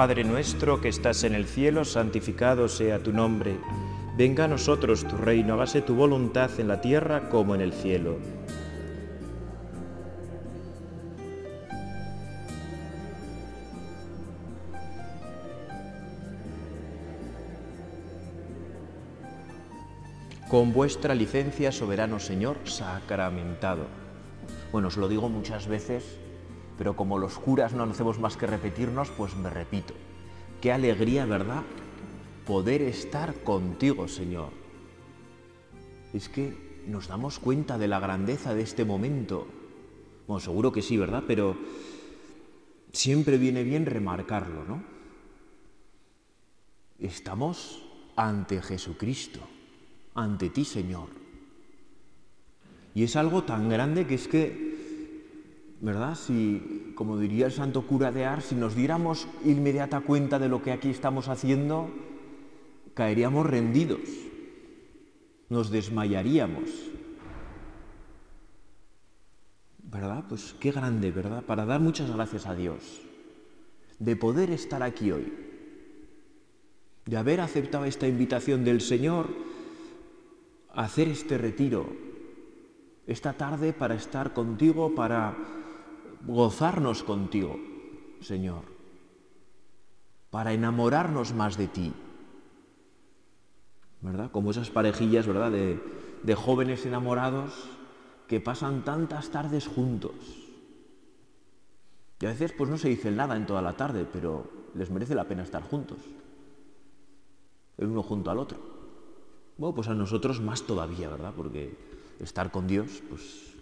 [0.00, 3.58] Padre nuestro que estás en el cielo, santificado sea tu nombre.
[4.16, 8.16] Venga a nosotros tu reino, hágase tu voluntad en la tierra como en el cielo.
[20.48, 23.84] Con vuestra licencia, soberano Señor, sacramentado.
[24.72, 26.18] Bueno, os lo digo muchas veces,
[26.80, 29.92] pero como los curas no hacemos más que repetirnos, pues me repito.
[30.62, 31.62] Qué alegría, ¿verdad?
[32.46, 34.48] Poder estar contigo, Señor.
[36.14, 39.46] Es que nos damos cuenta de la grandeza de este momento.
[40.26, 41.24] Bueno, seguro que sí, ¿verdad?
[41.26, 41.54] Pero
[42.94, 44.82] siempre viene bien remarcarlo, ¿no?
[46.98, 47.84] Estamos
[48.16, 49.40] ante Jesucristo
[50.14, 51.08] ante ti, Señor.
[52.94, 54.69] Y es algo tan grande que es que,
[55.80, 56.14] ¿verdad?
[56.14, 60.62] Si, como diría el santo cura de Ars, si nos diéramos inmediata cuenta de lo
[60.62, 61.90] que aquí estamos haciendo,
[62.94, 64.00] caeríamos rendidos,
[65.48, 66.70] nos desmayaríamos.
[69.82, 70.24] ¿Verdad?
[70.28, 71.42] Pues qué grande, ¿verdad?
[71.42, 73.00] Para dar muchas gracias a Dios
[73.98, 75.32] de poder estar aquí hoy,
[77.06, 79.28] de haber aceptado esta invitación del Señor
[80.72, 81.86] hacer este retiro
[83.06, 85.36] esta tarde para estar contigo, para
[86.26, 87.56] gozarnos contigo,
[88.20, 88.62] Señor,
[90.30, 91.92] para enamorarnos más de ti.
[94.02, 94.30] ¿Verdad?
[94.30, 95.50] Como esas parejillas, ¿verdad?
[95.50, 95.78] De,
[96.22, 97.68] de jóvenes enamorados
[98.28, 100.14] que pasan tantas tardes juntos.
[102.20, 105.14] Y a veces pues no se dice nada en toda la tarde, pero les merece
[105.14, 105.98] la pena estar juntos.
[107.76, 108.58] El uno junto al otro.
[109.56, 111.32] Bueno, pues a nosotros más todavía, ¿verdad?
[111.36, 111.76] Porque
[112.20, 113.54] estar con Dios, pues...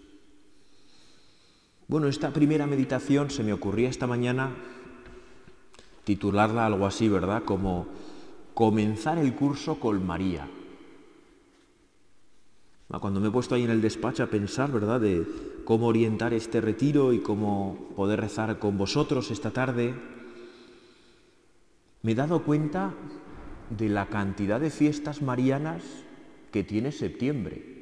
[1.88, 4.50] Bueno, esta primera meditación se me ocurría esta mañana
[6.04, 7.44] titularla algo así, ¿verdad?
[7.44, 7.86] Como
[8.52, 10.46] comenzar el curso con María.
[13.00, 15.26] Cuando me he puesto ahí en el despacho a pensar, ¿verdad?, de
[15.64, 19.94] cómo orientar este retiro y cómo poder rezar con vosotros esta tarde,
[22.02, 22.92] me he dado cuenta
[23.70, 25.82] de la cantidad de fiestas marianas
[26.52, 27.77] que tiene septiembre.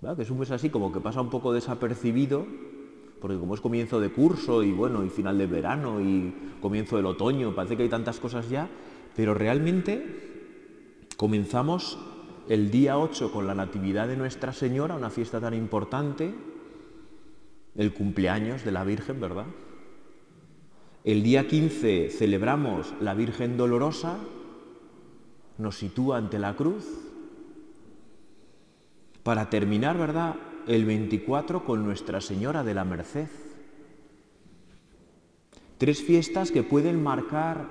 [0.00, 2.46] Que es un mes así como que pasa un poco desapercibido,
[3.20, 7.06] porque como es comienzo de curso y bueno, y final de verano y comienzo del
[7.06, 8.68] otoño, parece que hay tantas cosas ya,
[9.14, 11.98] pero realmente comenzamos
[12.48, 16.34] el día 8 con la Natividad de Nuestra Señora, una fiesta tan importante,
[17.76, 19.46] el cumpleaños de la Virgen, ¿verdad?
[21.04, 24.18] El día 15 celebramos la Virgen Dolorosa,
[25.58, 26.86] nos sitúa ante la cruz,
[29.22, 30.36] para terminar, ¿verdad?,
[30.66, 33.28] el 24 con Nuestra Señora de la Merced.
[35.78, 37.66] Tres fiestas que pueden marcar,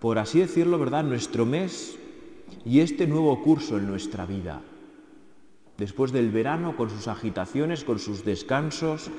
[0.00, 1.98] por así decirlo, ¿verdad?, nuestro mes
[2.64, 4.62] y este nuevo curso en nuestra vida.
[5.76, 9.10] Después del verano, con sus agitaciones, con sus descansos,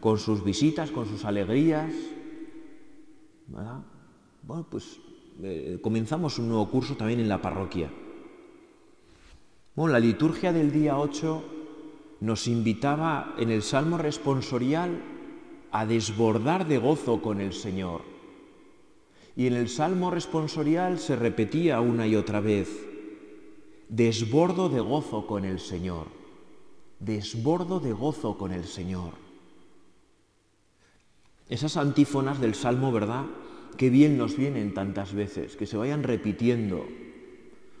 [0.00, 1.92] con sus visitas, con sus alegrías,
[3.48, 4.98] bueno, pues
[5.42, 7.90] eh, comenzamos un nuevo curso también en la parroquia.
[9.76, 11.44] Bueno, la liturgia del día 8
[12.20, 15.02] nos invitaba en el Salmo responsorial
[15.70, 18.00] a desbordar de gozo con el Señor.
[19.36, 22.86] Y en el Salmo responsorial se repetía una y otra vez,
[23.90, 26.06] desbordo de gozo con el Señor,
[26.98, 29.12] desbordo de gozo con el Señor.
[31.50, 33.26] Esas antífonas del Salmo, ¿verdad?
[33.76, 36.86] Qué bien nos vienen tantas veces, que se vayan repitiendo,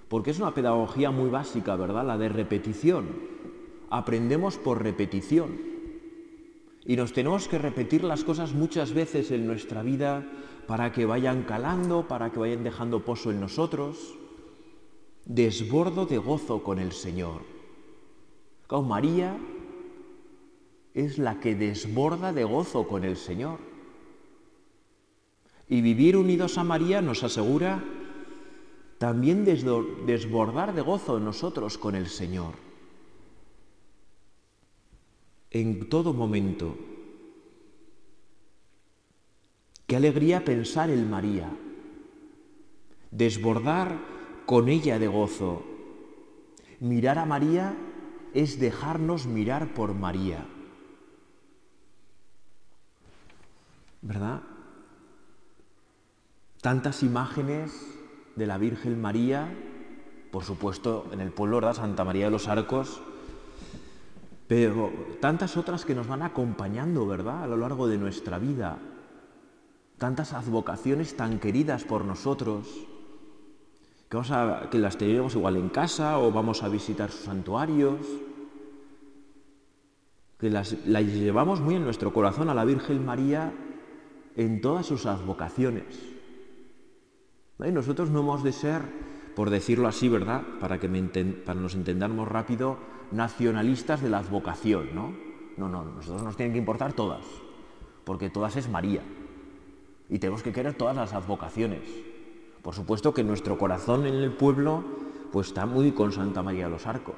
[0.08, 2.06] porque es una pedagogía muy básica, ¿verdad?
[2.06, 3.06] La de repetición.
[3.90, 5.58] Aprendemos por repetición.
[6.84, 10.24] Y nos tenemos que repetir las cosas muchas veces en nuestra vida
[10.68, 14.14] para que vayan calando, para que vayan dejando pozo en nosotros.
[15.24, 17.42] Desbordo de gozo con el Señor.
[18.84, 19.36] María
[20.94, 23.58] es la que desborda de gozo con el Señor.
[25.68, 27.82] Y vivir unidos a María nos asegura
[28.98, 32.54] también desbordar de gozo nosotros con el Señor.
[35.50, 36.76] En todo momento.
[39.86, 41.50] Qué alegría pensar en María.
[43.10, 43.98] Desbordar
[44.46, 45.62] con ella de gozo.
[46.80, 47.76] Mirar a María
[48.34, 50.46] es dejarnos mirar por María.
[54.06, 54.42] ¿verdad?
[56.60, 57.72] Tantas imágenes
[58.36, 59.48] de la Virgen María,
[60.30, 61.72] por supuesto en el pueblo.
[61.74, 63.00] Santa María de los Arcos,
[64.46, 67.42] pero tantas otras que nos van acompañando, ¿verdad?
[67.42, 68.78] A lo largo de nuestra vida.
[69.98, 72.68] tantas advocaciones tan queridas por nosotros,
[74.10, 77.96] que, vamos a, que las tenemos igual en casa o vamos a visitar sus santuarios,
[80.38, 83.54] que las, llevamos muy en nuestro corazón a la Virgen María
[84.36, 86.15] en todas sus advocaciones.
[87.58, 88.82] Nosotros no hemos de ser,
[89.34, 90.42] por decirlo así, ¿verdad?
[90.60, 92.78] Para que nos entendamos rápido,
[93.12, 95.14] nacionalistas de la advocación, ¿no?
[95.56, 97.24] No, no, nosotros nos tienen que importar todas,
[98.04, 99.02] porque todas es María.
[100.10, 101.80] Y tenemos que querer todas las advocaciones.
[102.62, 104.84] Por supuesto que nuestro corazón en el pueblo
[105.32, 107.16] pues está muy con Santa María de los Arcos.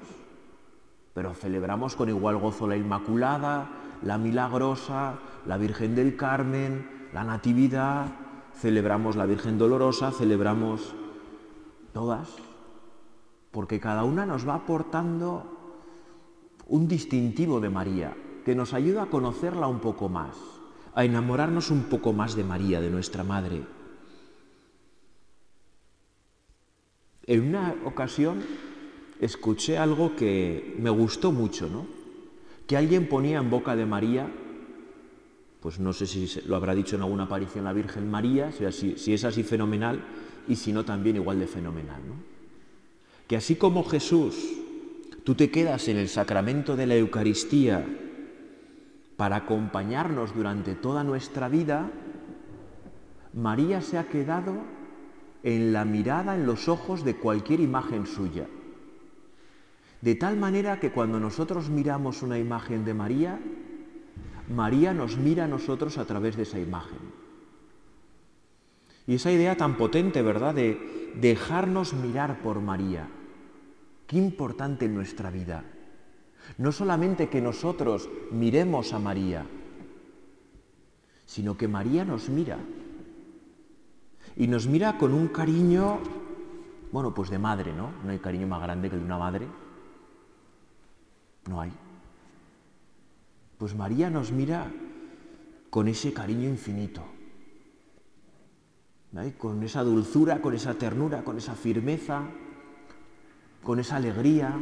[1.14, 3.69] Pero celebramos con igual gozo la Inmaculada,
[4.02, 8.06] la Milagrosa, la Virgen del Carmen, la Natividad,
[8.60, 10.94] celebramos la Virgen Dolorosa, celebramos
[11.93, 12.28] todas,
[13.50, 15.58] porque cada una nos va aportando
[16.66, 20.37] un distintivo de María que nos ayuda a conocerla un poco más,
[20.94, 23.62] a enamorarnos un poco más de María, de nuestra Madre.
[27.26, 28.43] En una ocasión
[29.20, 31.87] escuché algo que me gustó mucho, ¿no?
[32.66, 34.31] Que alguien ponía en boca de María,
[35.68, 39.24] pues no sé si lo habrá dicho en alguna aparición la Virgen María, si, es
[39.24, 40.02] así fenomenal,
[40.48, 42.14] y si no también igual de fenomenal, ¿no?
[43.26, 44.34] Que así como Jesús
[45.24, 47.84] Tú te quedas en el sacramento de la Eucaristía
[49.18, 51.90] para acompañarnos durante toda nuestra vida.
[53.34, 54.54] María se ha quedado
[55.42, 58.46] en la mirada, en los ojos de cualquier imagen suya.
[60.00, 63.38] De tal manera que cuando nosotros miramos una imagen de María,
[64.48, 66.98] María nos mira a nosotros a través de esa imagen.
[69.06, 73.08] Y esa idea tan potente, ¿verdad?, de dejarnos mirar por María.
[74.06, 75.64] Qué importante en nuestra vida.
[76.56, 79.46] No solamente que nosotros miremos a María,
[81.26, 82.58] sino que María nos mira.
[84.36, 85.98] Y nos mira con un cariño,
[86.90, 87.90] bueno, pues de madre, ¿no?
[88.02, 89.46] No hay cariño más grande que el de una madre.
[91.48, 91.72] No hay.
[93.58, 94.72] Pues María nos mira
[95.70, 97.02] con ese cariño infinito,
[99.37, 102.28] con esa dulzura, con esa ternura, con esa firmeza
[103.62, 104.58] con esa alegría.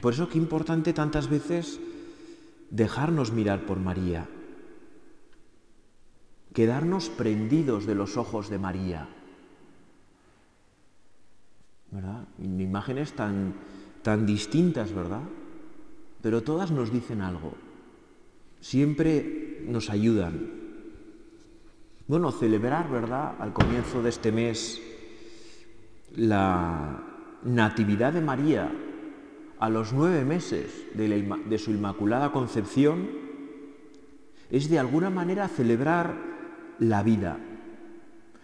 [0.00, 1.80] Por eso qué importante tantas veces
[2.70, 4.28] dejarnos mirar por María,
[6.54, 9.08] quedarnos prendidos de los ojos de María.
[11.90, 12.26] ¿Verdad?
[12.38, 13.54] Imágenes tan,
[14.02, 15.22] tan distintas, ¿verdad?
[16.22, 17.52] Pero todas nos dicen algo.
[18.60, 20.50] Siempre nos ayudan.
[22.06, 23.34] Bueno, celebrar, ¿verdad?
[23.38, 24.80] Al comienzo de este mes
[26.16, 27.08] la,
[27.44, 28.70] Natividad de María
[29.58, 33.08] a los nueve meses de, su Inmaculada Concepción
[34.50, 36.14] es de alguna manera celebrar
[36.78, 37.38] la vida,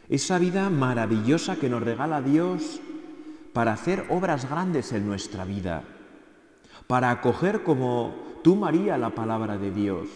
[0.08, 2.80] esa vida maravillosa que nos regala Dios
[3.52, 5.84] para hacer obras grandes en nuestra vida,
[6.88, 10.08] para acoger como tú María la palabra de Dios,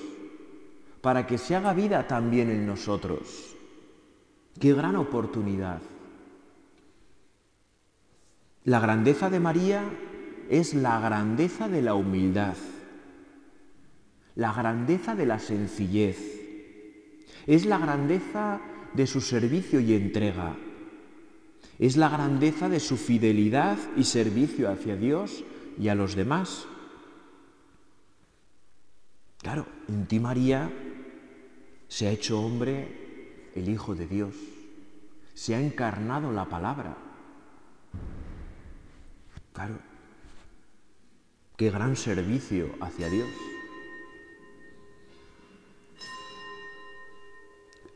[1.02, 3.54] para que se haga vida también en nosotros.
[4.58, 5.82] Qué gran oportunidad.
[8.64, 9.84] La grandeza de María
[10.48, 12.56] es la grandeza de la humildad,
[14.34, 16.40] la grandeza de la sencillez,
[17.46, 18.62] es la grandeza
[18.94, 20.56] de su servicio y entrega,
[21.78, 25.44] es la grandeza de su fidelidad y servicio hacia Dios
[25.78, 26.66] y a los demás.
[29.38, 30.70] Claro, en ti María
[31.88, 34.34] se ha hecho hombre el Hijo de Dios,
[35.34, 36.96] se ha encarnado la palabra
[39.52, 39.78] Claro,
[41.56, 43.28] qué gran servicio hacia Dios.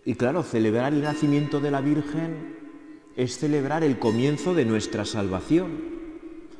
[0.04, 2.56] Y claro, celebrar el nacimiento de la Virgen
[3.16, 5.95] es celebrar el comienzo de nuestra salvación.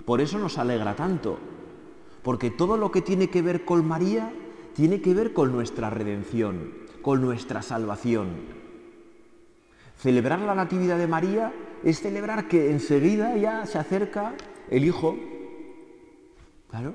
[0.06, 1.38] Por eso nos alegra tanto,
[2.22, 4.32] porque todo lo que tiene que ver con María
[4.74, 6.72] tiene que ver con nuestra redención,
[7.02, 8.28] con nuestra salvación.
[9.98, 14.34] Celebrar la Natividad de María es celebrar que enseguida ya se acerca
[14.70, 15.16] el Hijo,
[16.70, 16.94] claro,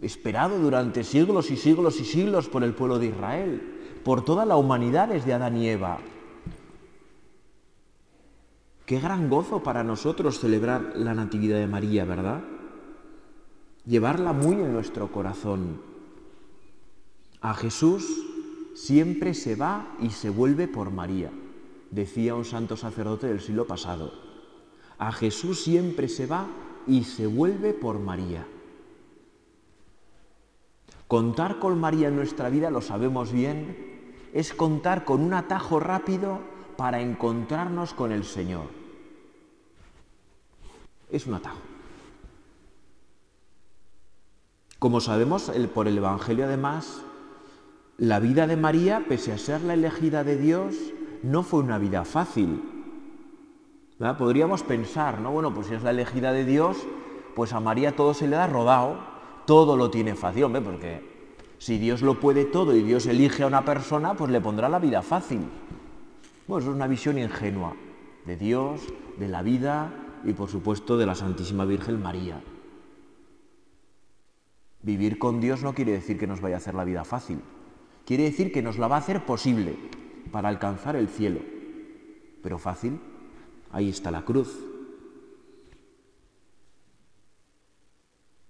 [0.00, 4.56] esperado durante siglos y siglos y siglos por el pueblo de Israel, por toda la
[4.56, 5.98] humanidad desde Adán y Eva.
[8.86, 12.44] Qué gran gozo para nosotros celebrar la Natividad de María, ¿verdad?
[13.84, 15.80] Llevarla muy en nuestro corazón.
[17.40, 18.24] A Jesús
[18.76, 21.32] siempre se va y se vuelve por María,
[21.90, 24.12] decía un santo sacerdote del siglo pasado.
[24.98, 26.46] A Jesús siempre se va
[26.86, 28.46] y se vuelve por María.
[31.08, 36.55] Contar con María en nuestra vida, lo sabemos bien, es contar con un atajo rápido
[36.76, 38.66] para encontrarnos con el Señor.
[41.10, 41.58] Es un atajo.
[44.78, 47.02] Como sabemos por el Evangelio además,
[47.98, 50.74] la vida de María, pese a ser la elegida de Dios,
[51.22, 52.62] no fue una vida fácil.
[54.18, 55.30] Podríamos pensar, ¿no?
[55.30, 56.76] Bueno, pues si es la elegida de Dios,
[57.34, 58.98] pues a María todo se le da rodado,
[59.46, 61.02] todo lo tiene fácil, porque
[61.56, 64.78] si Dios lo puede todo y Dios elige a una persona, pues le pondrá la
[64.78, 65.40] vida fácil.
[66.46, 67.74] Bueno, eso es una visión ingenua
[68.24, 68.80] de Dios,
[69.18, 69.92] de la vida
[70.24, 72.42] y por supuesto de la Santísima Virgen María.
[74.82, 77.40] Vivir con Dios no quiere decir que nos vaya a hacer la vida fácil,
[78.04, 79.76] quiere decir que nos la va a hacer posible
[80.30, 81.40] para alcanzar el cielo.
[82.42, 83.00] Pero fácil,
[83.72, 84.56] ahí está la cruz.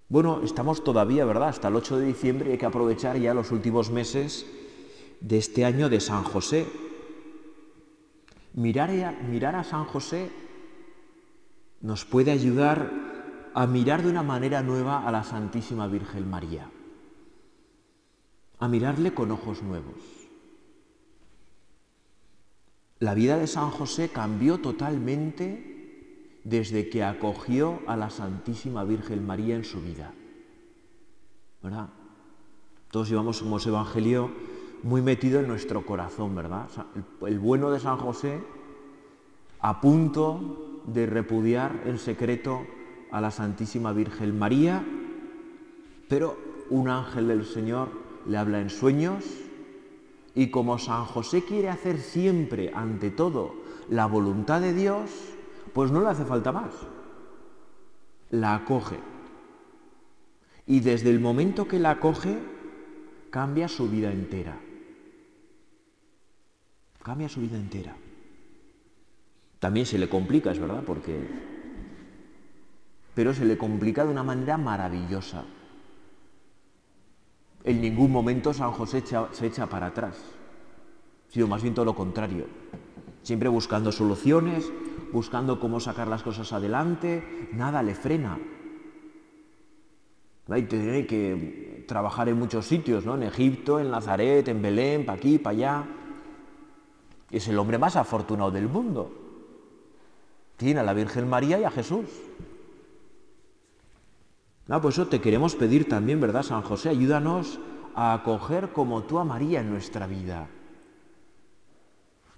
[0.09, 1.49] Bueno, estamos todavía, ¿verdad?
[1.49, 4.47] Hasta el 8 de diciembre y hay que aprovechar ya los últimos meses
[5.21, 6.67] de este año de San José.
[8.57, 10.31] Mirar a, San José
[11.83, 12.91] nos puede ayudar
[13.53, 16.71] a mirar de una manera nueva a la Santísima Virgen María,
[18.59, 19.97] a mirarle con ojos nuevos.
[22.99, 29.55] La vida de San José cambió totalmente desde que acogió a la Santísima Virgen María
[29.55, 30.15] en su vida.
[31.63, 31.91] ¿Verdad?
[32.91, 34.31] Todos llevamos como evangelio
[34.87, 36.69] muy metido en nuestro corazón, ¿verdad?
[37.27, 38.41] el, bueno de San José
[39.59, 42.65] a punto de repudiar en secreto
[43.11, 44.85] a la Santísima Virgen María,
[46.09, 46.39] pero
[46.71, 47.89] un ángel del Señor
[48.29, 49.25] le habla en sueños
[50.37, 53.55] y como San José quiere hacer siempre, ante todo,
[53.91, 55.11] la voluntad de Dios,
[55.73, 56.73] pues no le hace falta más.
[58.31, 59.01] La acoge.
[60.65, 62.39] Y desde el momento que la acoge,
[63.31, 64.61] cambia su vida entera.
[67.07, 67.95] Cambia su vida entera.
[69.61, 71.17] También se le complica, es verdad, porque...
[73.15, 75.45] Pero se le complica de una manera maravillosa.
[77.63, 80.17] En ningún momento San José se echa para atrás,
[81.29, 82.47] sino más bien todo lo contrario.
[83.23, 84.69] Siempre buscando soluciones,
[85.13, 88.37] buscando cómo sacar las cosas adelante, nada le frena.
[90.49, 93.15] Y tiene que trabajar en muchos sitios, ¿no?
[93.15, 95.89] En Egipto, en Nazaret, en Belén, para aquí, para allá.
[97.31, 99.11] Es el hombre más afortunado del mundo.
[100.57, 102.07] Tiene a la Virgen María y a Jesús.
[104.67, 106.89] No, pues eso te queremos pedir también, ¿verdad, San José?
[106.89, 107.61] Ayúdanos
[107.95, 110.49] a acoger como tú a María en nuestra vida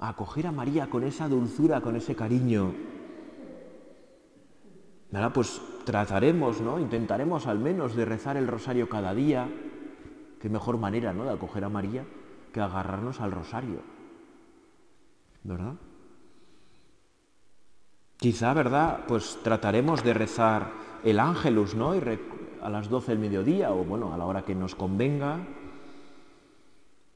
[0.00, 2.72] a acoger a María con esa dulzura, con ese cariño.
[5.10, 6.78] Nada, pues trataremos, ¿no?
[6.78, 9.48] Intentaremos al menos de rezar el rosario cada día.
[10.40, 11.24] Qué mejor manera, ¿no?
[11.24, 12.04] De acoger a María
[12.52, 13.80] que agarrarnos al rosario.
[15.48, 15.76] ¿Verdad?
[18.18, 19.04] Quizá, ¿verdad?
[19.08, 20.70] Pues trataremos de rezar
[21.04, 21.94] el ángelus, ¿no?
[22.60, 25.38] A las 12 del mediodía o bueno, a la hora que nos convenga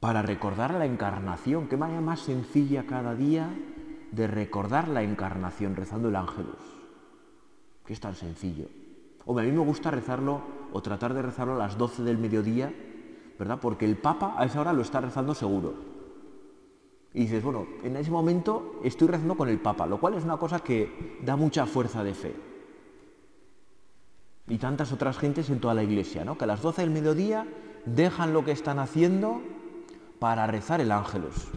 [0.01, 1.69] para recordar la encarnación.
[1.69, 3.51] Qué manera más sencilla cada día
[4.13, 6.57] de recordar la encarnación rezando el ángelus.
[7.85, 8.65] Que es tan sencillo.
[9.27, 10.41] O a mí me gusta rezarlo
[10.73, 12.73] o tratar de rezarlo a las 12 del mediodía,
[13.39, 13.59] ¿verdad?
[13.61, 15.92] Porque el Papa a esa hora lo está rezando seguro.
[17.15, 20.39] Y dices, bueno, en ese momento estoy rezando con el Papa, lo cual es una
[20.39, 22.35] cosa que da mucha fuerza de fe.
[24.49, 26.39] Y tantas otras gentes en toda la iglesia, ¿no?
[26.39, 27.47] Que a las 12 del mediodía
[27.85, 29.43] dejan lo que están haciendo
[30.19, 31.49] para rezar el ángelus.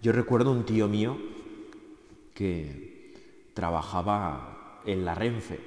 [0.00, 1.16] Yo recuerdo un tío mío
[2.34, 5.60] que trabajaba en la Renfe,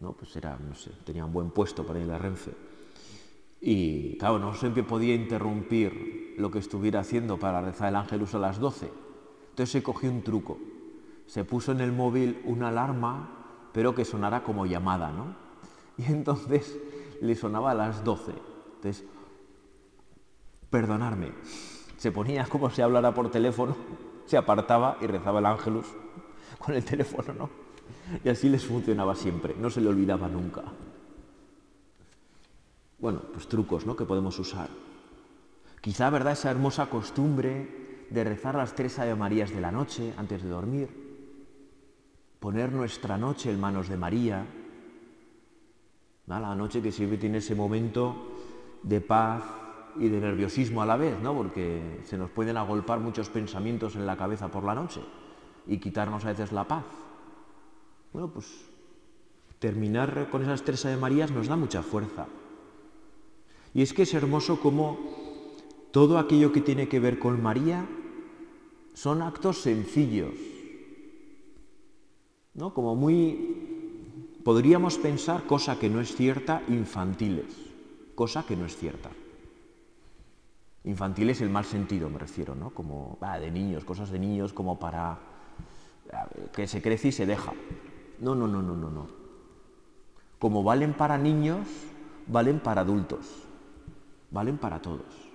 [0.00, 0.12] ¿no?
[0.12, 2.67] Pues era, no sé, tenía un buen puesto para ir a la Renfe.
[3.60, 8.38] Y claro, no siempre podía interrumpir lo que estuviera haciendo para rezar el ángelus a
[8.38, 8.90] las 12.
[9.50, 10.58] Entonces se cogió un truco.
[11.26, 13.30] Se puso en el móvil una alarma,
[13.72, 15.34] pero que sonara como llamada, ¿no?
[15.98, 16.78] Y entonces
[17.20, 18.32] le sonaba a las 12.
[18.76, 19.04] Entonces,
[20.70, 21.32] perdonarme.
[21.96, 23.76] Se ponía como si hablara por teléfono,
[24.26, 25.86] se apartaba y rezaba el ángelus
[26.58, 27.50] con el teléfono, ¿no?
[28.24, 30.62] Y así les funcionaba siempre, no se le olvidaba nunca.
[32.98, 33.96] Bueno, pues trucos, ¿no?
[33.96, 34.68] Que podemos usar.
[35.80, 36.32] Quizá, ¿verdad?
[36.32, 40.88] Esa hermosa costumbre de rezar las tres Ave Marías de la noche antes de dormir,
[42.40, 44.46] poner nuestra noche en manos de María,
[46.26, 48.34] la noche que siempre tiene ese momento
[48.82, 49.42] de paz,
[49.98, 51.34] y de nerviosismo a la vez, ¿no?
[51.34, 55.00] Porque se nos pueden agolpar muchos pensamientos en la cabeza por la noche
[55.66, 56.84] y quitarnos a veces la paz.
[58.12, 58.46] Bueno, pues
[59.58, 62.26] terminar con esas tres Ave Marías nos da mucha fuerza.
[63.74, 64.98] Y es que es hermoso cómo
[65.90, 67.86] todo aquello que tiene que ver con María
[68.94, 70.34] son actos sencillos,
[72.54, 72.74] ¿no?
[72.74, 77.46] Como muy, podríamos pensar, cosa que no es cierta, infantiles,
[78.14, 79.10] cosa que no es cierta.
[80.84, 82.70] Infantiles el mal sentido, me refiero, ¿no?
[82.70, 85.18] Como de niños, cosas de niños como para
[86.52, 87.52] que se crece y se deja.
[88.20, 89.06] No, no, no, no, no, no.
[90.38, 91.66] Como valen para niños,
[92.26, 93.47] valen para adultos,
[94.30, 95.28] valen para todos.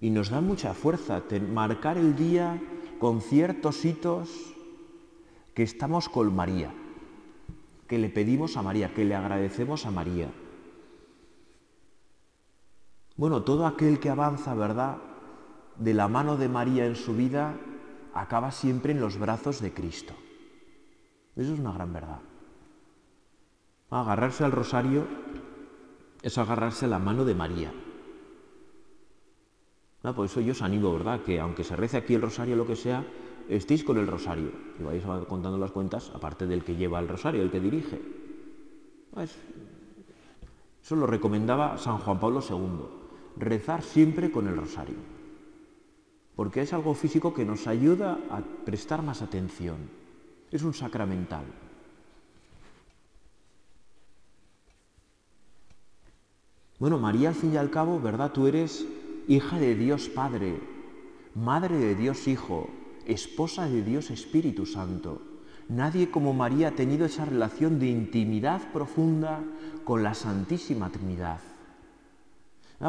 [0.00, 2.60] Y nos da mucha fuerza marcar el día
[2.98, 4.30] con ciertos hitos
[5.54, 6.72] que estamos con María,
[7.88, 10.30] que le pedimos a María, que le agradecemos a María.
[13.16, 14.98] Bueno, todo aquel que avanza, ¿verdad?
[15.76, 17.56] De la mano de María en su vida,
[18.14, 20.14] acaba siempre en los brazos de Cristo.
[21.34, 22.20] Eso es una gran verdad.
[23.90, 25.06] Agarrarse al rosario
[26.22, 27.72] es agarrarse a la mano de María.
[30.02, 31.20] por eso yo os animo, ¿verdad?
[31.22, 33.04] Que aunque se rece aquí el rosario o lo que sea,
[33.48, 37.42] estéis con el rosario y vais contando las cuentas, aparte del que lleva el rosario,
[37.42, 38.00] el que dirige.
[39.12, 39.36] Pues,
[40.82, 42.98] eso lo recomendaba San Juan Pablo II
[43.38, 44.96] rezar siempre con el rosario,
[46.34, 49.76] porque es algo físico que nos ayuda a prestar más atención.
[50.50, 51.44] Es un sacramental.
[56.78, 58.30] Bueno, María, al fin y al cabo, ¿verdad?
[58.30, 58.86] Tú eres
[59.26, 60.60] hija de Dios Padre,
[61.34, 62.70] madre de Dios Hijo,
[63.04, 65.20] esposa de Dios Espíritu Santo.
[65.68, 69.40] Nadie como María ha tenido esa relación de intimidad profunda
[69.82, 71.40] con la Santísima Trinidad.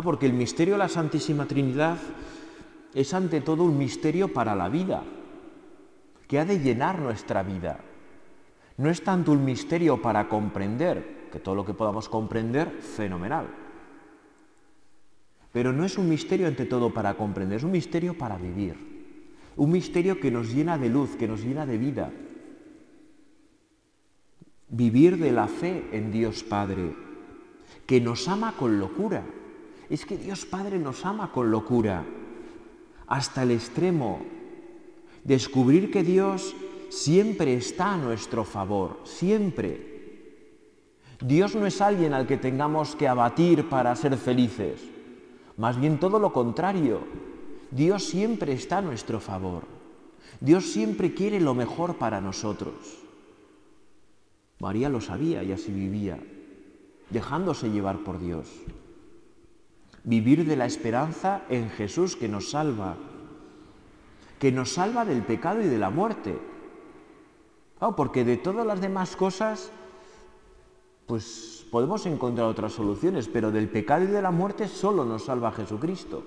[0.03, 1.98] Porque el misterio de la Santísima Trinidad
[2.93, 5.03] es ante todo un misterio para la vida,
[6.27, 7.79] que ha de llenar nuestra vida.
[8.77, 13.48] No es tanto un misterio para comprender, que todo lo que podamos comprender, fenomenal.
[15.51, 18.75] Pero no es un misterio ante todo para comprender, es un misterio para vivir.
[19.55, 22.12] Un misterio que nos llena de luz, que nos llena de vida.
[24.70, 26.94] Vivir de la fe en Dios Padre,
[27.85, 29.24] que nos ama con locura
[29.90, 32.05] es que Dios Padre nos ama con locura,
[33.07, 34.22] hasta el extremo.
[35.24, 36.55] Descubrir que Dios
[36.90, 39.90] siempre está a nuestro favor, siempre.
[41.20, 44.79] Dios no es alguien al que tengamos que abatir para ser felices,
[45.59, 47.01] más bien todo lo contrario.
[47.69, 49.65] Dios siempre está a nuestro favor.
[50.39, 52.74] Dios siempre quiere lo mejor para nosotros.
[54.57, 56.19] María lo sabía y así vivía,
[57.11, 58.50] dejándose llevar por Dios
[60.03, 62.98] vivir de la esperanza en Jesús que nos salva,
[64.39, 66.39] que nos salva del pecado y de la muerte.
[67.95, 69.72] porque de todas las demás cosas,
[71.09, 75.51] pues podemos encontrar otras soluciones, pero del pecado y de la muerte solo nos salva
[75.51, 76.24] Jesucristo.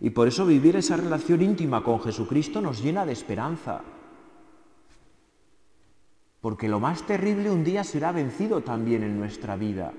[0.00, 3.80] Y por eso vivir esa relación íntima con Jesucristo nos llena de esperanza.
[6.42, 9.94] Porque lo más terrible un día será vencido también en nuestra vida.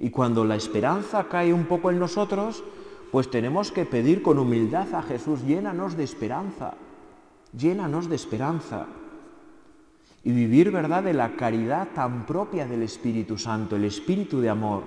[0.00, 2.64] Y cuando la esperanza cae un poco en nosotros,
[3.12, 6.74] pues tenemos que pedir con humildad a Jesús, llénanos de esperanza,
[7.56, 8.88] llénanos de esperanza.
[10.24, 14.82] Y vivir, ¿verdad?, de la caridad tan propia del Espíritu Santo, el Espíritu de amor,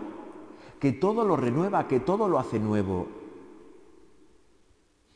[0.80, 3.08] que todo lo renueva, que todo lo hace nuevo,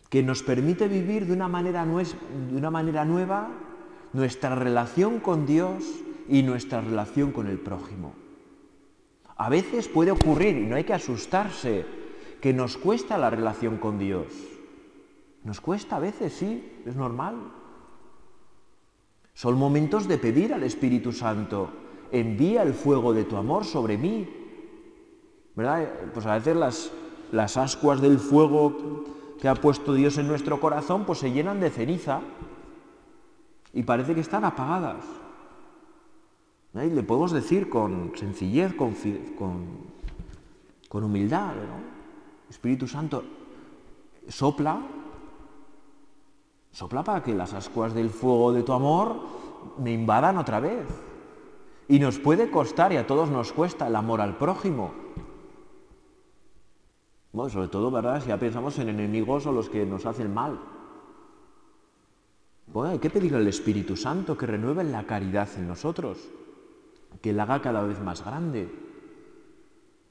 [0.09, 3.49] que nos permite vivir de una manera, de una manera nueva
[4.13, 5.83] nuestra relación con Dios
[6.27, 8.13] y nuestra relación con el prójimo.
[9.37, 11.85] A veces puede ocurrir, y no hay que asustarse,
[12.41, 14.27] que nos cuesta la relación con Dios.
[15.43, 17.35] Nos cuesta a veces, sí, es normal.
[19.33, 21.69] Son momentos de pedir al Espíritu Santo,
[22.11, 24.27] envía el fuego de tu amor sobre mí.
[25.55, 25.89] ¿Verdad?
[26.13, 26.91] Pues a veces las,
[27.31, 29.05] las ascuas del fuego
[29.39, 32.21] que ha puesto Dios en nuestro corazón, pues se llenan de ceniza
[33.73, 35.03] y parece que están apagadas.
[36.73, 38.93] Y le podemos decir con sencillez, con,
[40.89, 41.53] con, humildad,
[42.49, 43.23] Espíritu Santo,
[44.27, 44.81] sopla,
[46.71, 49.15] sopla para que las ascuas del fuego de tu amor
[49.77, 50.85] me invadan otra vez.
[51.87, 54.93] Y nos puede costar, y a todos nos cuesta, el amor al prójimo.
[57.33, 58.21] Bueno, sobre todo, ¿verdad?
[58.21, 60.59] Si ya pensamos en enemigos o los que nos hacen mal.
[62.67, 66.29] Bueno, hay que pedirle al Espíritu Santo que renueve la caridad en nosotros
[67.19, 68.69] que la haga cada vez más grande,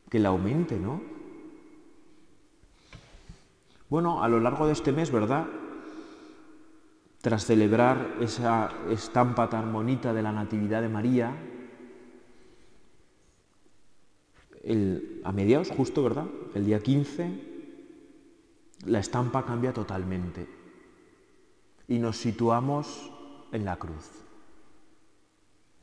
[0.09, 1.01] que la aumente, ¿no?
[3.89, 5.47] Bueno, a lo largo de este mes, ¿verdad?
[7.21, 11.37] Tras celebrar esa estampa tan bonita de la Natividad de María,
[15.25, 16.27] a mediados justo, ¿verdad?
[16.55, 17.51] El día 15,
[18.87, 20.47] la estampa cambia totalmente
[21.89, 23.11] y nos situamos
[23.53, 24.09] en la cruz.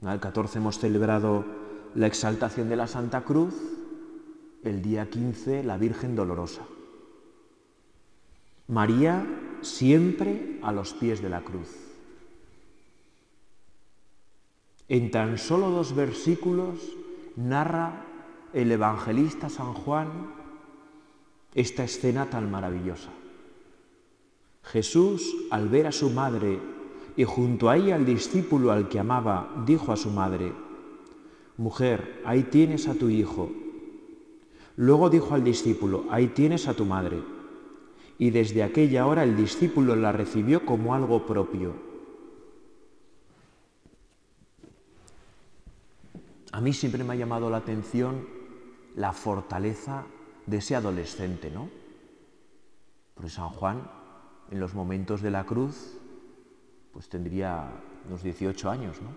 [0.02, 1.46] El 14 hemos celebrado
[1.96, 3.56] la exaltación de la Santa Cruz,
[4.64, 6.64] el día 15 la Virgen Dolorosa.
[8.68, 9.26] María
[9.62, 11.70] siempre a los pies de la cruz.
[14.90, 16.80] En tan solo dos versículos
[17.36, 18.06] narra
[18.54, 20.34] el evangelista San Juan
[21.54, 23.10] esta escena tan maravillosa.
[24.64, 26.60] Jesús, al ver a su madre
[27.16, 30.54] y junto a ella al discípulo al que amaba, dijo a su madre,
[31.58, 33.50] Mujer, ahí tienes a tu hijo.
[34.76, 37.20] Luego dijo al discípulo, ahí tienes a tu madre.
[38.20, 41.74] Y desde aquella hora el discípulo la recibió como algo propio.
[46.52, 48.28] A mí siempre me ha llamado la atención
[48.96, 50.06] la fortaleza
[50.48, 51.70] de ese adolescente, ¿no?
[53.14, 53.88] Porque San Juan,
[54.50, 55.98] en los momentos de la cruz,
[56.92, 57.70] pues tendría
[58.08, 59.10] unos 18 años, ¿no?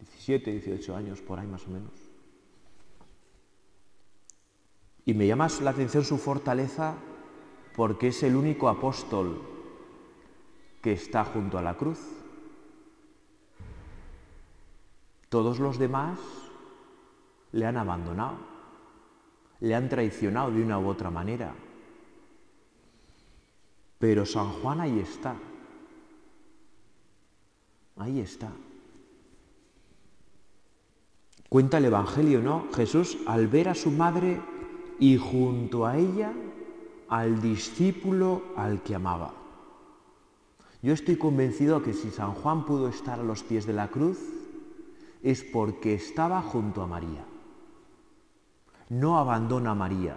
[0.00, 1.92] 17, 18 años, por ahí más o menos.
[5.04, 6.94] Y me llama la atención su fortaleza
[7.78, 9.40] porque es el único apóstol
[10.82, 12.00] que está junto a la cruz.
[15.28, 16.18] Todos los demás
[17.52, 18.36] le han abandonado,
[19.60, 21.54] le han traicionado de una u otra manera.
[24.00, 25.36] Pero San Juan ahí está,
[27.96, 28.50] ahí está.
[31.48, 32.66] Cuenta el Evangelio, ¿no?
[32.74, 34.40] Jesús al ver a su madre
[34.98, 36.32] y junto a ella
[37.08, 39.34] al discípulo al que amaba.
[40.82, 44.18] Yo estoy convencido que si San Juan pudo estar a los pies de la cruz
[45.22, 47.24] es porque estaba junto a María.
[48.88, 50.16] No abandona a María.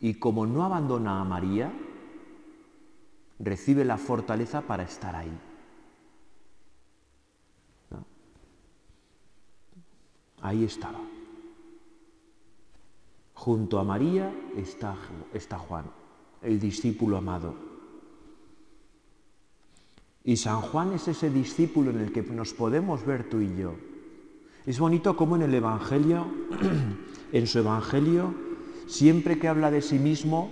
[0.00, 1.72] Y como no abandona a María,
[3.38, 5.38] recibe la fortaleza para estar ahí.
[10.40, 11.17] Ahí estaba.
[13.48, 14.94] Junto a María está,
[15.32, 15.86] está Juan,
[16.42, 17.54] el discípulo amado.
[20.22, 23.72] Y San Juan es ese discípulo en el que nos podemos ver tú y yo.
[24.66, 26.26] Es bonito como en el Evangelio,
[27.32, 28.34] en su Evangelio,
[28.86, 30.50] siempre que habla de sí mismo,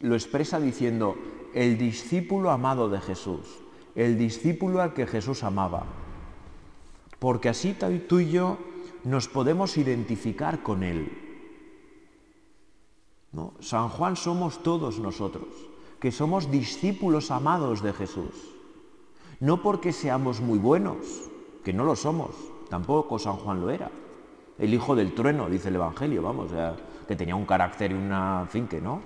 [0.00, 1.14] lo expresa diciendo,
[1.54, 3.60] el discípulo amado de Jesús,
[3.94, 5.86] el discípulo al que Jesús amaba
[7.18, 7.76] porque así
[8.08, 8.58] tú y yo
[9.04, 11.27] nos podemos identificar con Él.
[13.60, 15.48] San Juan somos todos nosotros,
[16.00, 18.32] que somos discípulos amados de Jesús.
[19.40, 20.96] No porque seamos muy buenos,
[21.64, 22.34] que no lo somos,
[22.70, 23.90] tampoco San Juan lo era.
[24.58, 26.50] El hijo del trueno, dice el Evangelio, vamos,
[27.06, 29.00] que tenía un carácter y una, fin, que no,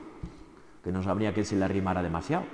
[0.82, 2.44] que no sabría que se le arrimara demasiado.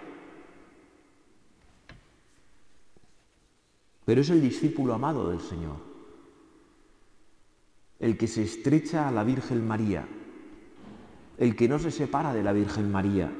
[4.08, 5.76] pero es el discípulo amado del Señor,
[7.98, 10.08] el que se estrecha a la Virgen María,
[11.38, 13.32] el que no se separa de la Virgen María.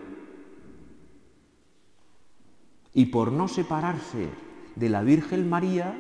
[2.95, 4.29] Y por no separarse
[4.77, 5.97] de la Virgen María,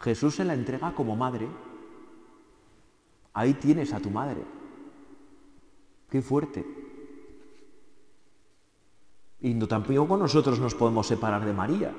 [0.00, 1.48] Jesús se la entrega como madre.
[3.32, 4.42] Ahí tienes a tu madre.
[6.08, 6.64] Qué fuerte.
[9.40, 11.92] Y no, tampoco nosotros nos podemos separar de María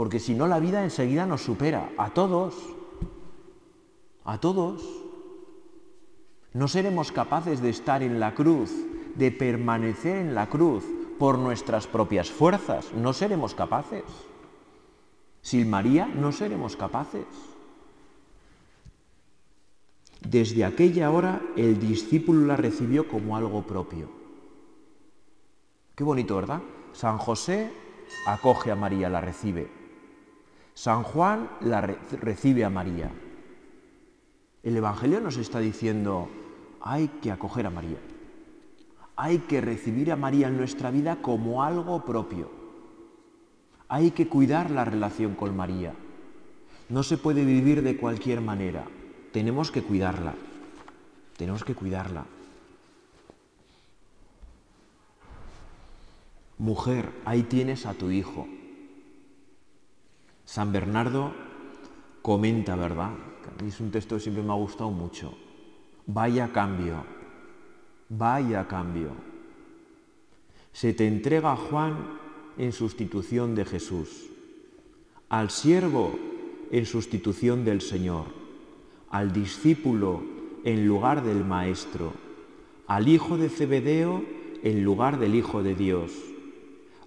[0.00, 2.54] porque si no la vida enseguida nos supera, a todos,
[4.24, 4.82] a todos.
[6.52, 8.72] No seremos capaces de estar en la cruz,
[9.14, 10.84] de permanecer en la cruz
[11.18, 14.04] por nuestras propias fuerzas, no seremos capaces.
[15.42, 17.26] Sin María no seremos capaces.
[20.26, 24.08] Desde aquella hora el discípulo la recibió como algo propio.
[25.94, 26.62] Qué bonito, ¿verdad?
[26.92, 27.70] San José
[28.26, 29.68] acoge a María, la recibe.
[30.74, 33.10] San Juan la recibe a María.
[34.62, 36.28] El Evangelio nos está diciendo,
[36.80, 37.98] hay que acoger a María.
[39.16, 42.50] Hay que recibir a María en nuestra vida como algo propio.
[43.88, 45.94] Hay que cuidar la relación con María.
[46.88, 48.84] No se puede vivir de cualquier manera.
[49.32, 50.34] Tenemos que cuidarla.
[51.36, 52.24] Tenemos que cuidarla.
[56.58, 58.46] Mujer, ahí tienes a tu hijo.
[60.44, 61.32] San Bernardo
[62.22, 63.12] comenta, ¿verdad?
[63.66, 65.34] Es un texto que siempre me ha gustado mucho.
[66.06, 67.04] Vaya cambio,
[68.08, 69.10] vaya cambio.
[70.72, 72.18] Se te entrega Juan
[72.58, 74.26] en sustitución de Jesús,
[75.28, 76.18] al siervo
[76.70, 78.26] en sustitución del Señor,
[79.10, 80.22] al discípulo
[80.64, 82.12] en lugar del maestro,
[82.86, 84.24] al hijo de Zebedeo
[84.62, 86.12] en lugar del Hijo de Dios,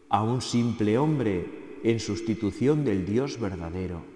[0.10, 4.13] a un simple hombre en sustitución del Dios verdadero.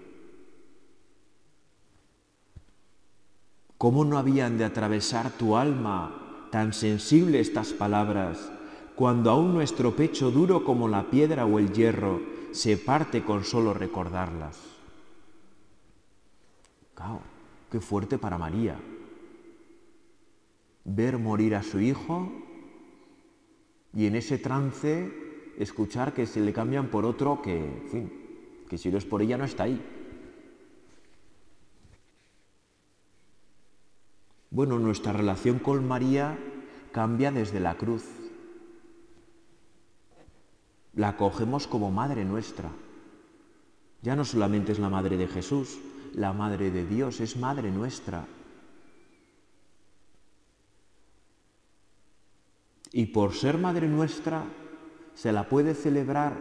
[3.78, 8.50] ¿Cómo no habían de atravesar tu alma tan sensible estas palabras
[8.96, 13.72] cuando aún nuestro pecho duro como la piedra o el hierro se parte con solo
[13.72, 14.58] recordarlas?
[16.96, 17.20] Cao,
[17.70, 18.76] qué fuerte para María.
[20.84, 22.32] Ver morir a su hijo
[23.94, 25.08] y en ese trance
[25.56, 28.12] escuchar que se le cambian por otro que, en fin,
[28.68, 29.80] que si no es por ella no está ahí.
[34.50, 36.38] Bueno, nuestra relación con María
[36.92, 38.04] cambia desde la cruz.
[40.94, 42.70] La cogemos como madre nuestra.
[44.02, 45.78] Ya no solamente es la madre de Jesús,
[46.14, 48.26] la madre de Dios, es madre nuestra.
[52.92, 54.44] Y por ser Madre nuestra,
[55.14, 56.34] se la puede celebrar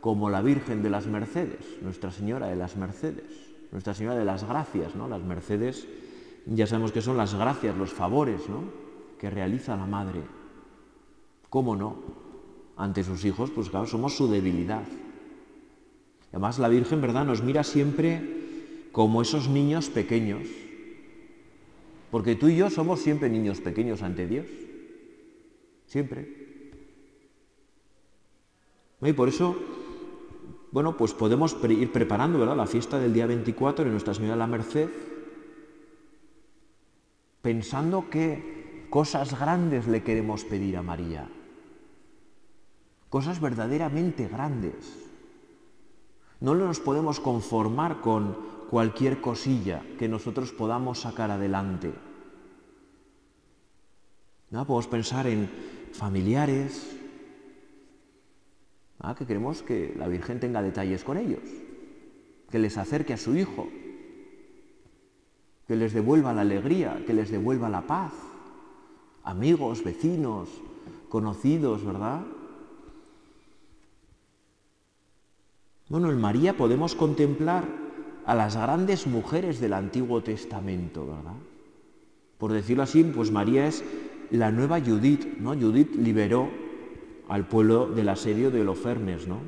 [0.00, 3.24] como la Virgen de las Mercedes, Nuestra Señora de las Mercedes,
[3.72, 5.08] Nuestra Señora de las Gracias, ¿no?
[5.08, 5.86] Las Mercedes,
[6.46, 8.64] ya sabemos que son las gracias, los favores, ¿no?
[9.18, 10.22] Que realiza la Madre.
[11.48, 11.96] ¿Cómo no?
[12.76, 14.84] Ante sus hijos, pues claro, somos su debilidad.
[16.30, 18.40] Además, la Virgen, ¿verdad?, nos mira siempre
[18.92, 20.46] como esos niños pequeños.
[22.10, 24.46] Porque tú y yo somos siempre niños pequeños ante Dios.
[25.86, 26.40] Siempre.
[29.02, 29.56] Y por eso,
[30.72, 32.56] bueno, pues podemos ir preparando, ¿verdad?
[32.56, 34.88] La fiesta del día 24 de Nuestra Señora de la Merced,
[37.50, 41.26] pensando que cosas grandes le queremos pedir a María.
[43.08, 45.10] Cosas verdaderamente grandes.
[46.38, 48.38] No nos podemos conformar con
[48.70, 51.90] cualquier cosilla que nosotros podamos sacar adelante.
[54.50, 54.64] ¿No?
[54.64, 55.50] Podemos pensar en
[55.92, 56.96] familiares,
[59.00, 59.16] ¿ah?
[59.16, 61.42] que queremos que la Virgen tenga detalles con ellos,
[62.48, 63.66] que les acerque a su Hijo,
[65.70, 68.12] que les devuelva la alegría, que les devuelva la paz,
[69.22, 70.48] amigos, vecinos,
[71.08, 72.22] conocidos, ¿verdad?
[75.88, 77.68] Bueno, en María podemos contemplar
[78.26, 81.38] a las grandes mujeres del Antiguo Testamento, ¿verdad?
[82.36, 83.84] Por decirlo así, pues María es
[84.32, 85.54] la nueva Judith, ¿no?
[85.54, 86.50] Judith liberó
[87.28, 89.38] al pueblo del asedio de Holofernes, ¿no?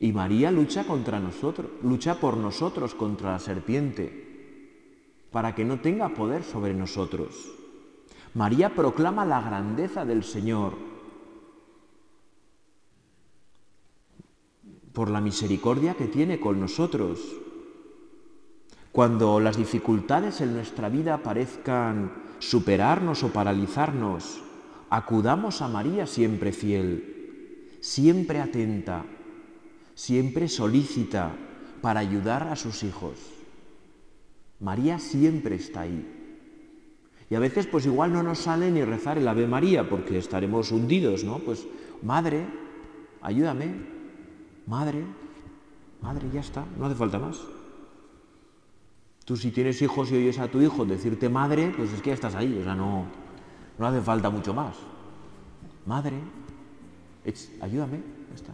[0.00, 4.27] Y María lucha contra nosotros, lucha por nosotros contra la serpiente,
[5.32, 7.50] para que no tenga poder sobre nosotros.
[8.34, 10.74] María proclama la grandeza del Señor
[14.92, 17.20] por la misericordia que tiene con nosotros.
[18.92, 24.42] Cuando las dificultades en nuestra vida parezcan superarnos o paralizarnos,
[24.90, 29.04] acudamos a María siempre fiel, siempre atenta,
[29.94, 31.32] siempre solícita
[31.80, 33.37] para ayudar a sus hijos.
[34.60, 36.14] María siempre está ahí.
[37.30, 40.72] Y a veces pues igual no nos sale ni rezar el Ave María porque estaremos
[40.72, 41.38] hundidos, ¿no?
[41.38, 41.66] Pues
[42.02, 42.46] madre,
[43.20, 43.74] ayúdame,
[44.66, 45.04] madre,
[46.00, 47.38] madre, ya está, no hace falta más.
[49.24, 52.14] Tú si tienes hijos y oyes a tu hijo decirte madre, pues es que ya
[52.14, 53.04] estás ahí, o sea, no,
[53.78, 54.74] no hace falta mucho más.
[55.84, 56.16] Madre,
[57.60, 57.98] ayúdame,
[58.30, 58.52] ya está.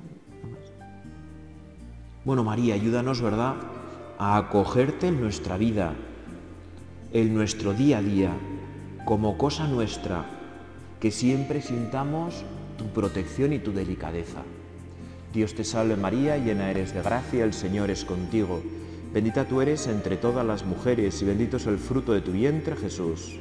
[2.25, 3.57] Bueno, María, ayúdanos, ¿verdad?,
[4.25, 5.93] a acogerte en nuestra vida,
[7.13, 8.33] en nuestro día a día,
[9.05, 10.25] como cosa nuestra,
[10.99, 12.43] que siempre sintamos
[12.79, 14.41] tu protección y tu delicadeza.
[15.35, 18.63] Dios te salve María, llena eres de gracia, el Señor es contigo.
[19.13, 22.77] Bendita tú eres entre todas las mujeres y bendito es el fruto de tu vientre,
[22.77, 23.39] Jesús.